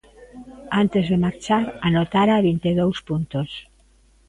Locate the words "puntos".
3.07-3.49